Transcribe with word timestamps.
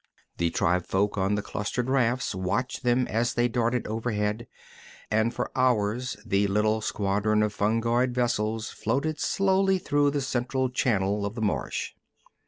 The 0.37 0.49
tribefolk 0.49 1.15
on 1.19 1.35
the 1.35 1.43
clustered 1.43 1.87
rafts 1.87 2.33
watched 2.33 2.81
them 2.81 3.05
as 3.05 3.35
they 3.35 3.47
darted 3.47 3.85
overhead, 3.85 4.47
and 5.11 5.31
for 5.31 5.51
hours 5.55 6.17
the 6.25 6.47
little 6.47 6.81
squadron 6.81 7.43
of 7.43 7.53
fungoid 7.53 8.09
vessels 8.09 8.71
floated 8.71 9.19
slowly 9.19 9.77
through 9.77 10.09
the 10.09 10.21
central 10.21 10.69
channel 10.71 11.23
of 11.23 11.35
the 11.35 11.41
marsh. 11.41 11.91